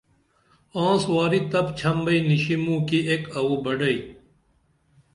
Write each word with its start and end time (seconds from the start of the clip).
آنس 0.85 1.03
واری 1.13 1.41
تپچھم 1.51 1.97
بئی 2.05 2.17
نِشی 2.27 2.55
موں 2.63 2.81
کی 2.87 2.97
ایک 3.09 3.23
اوو 3.37 3.55
بڈئی 3.63 3.97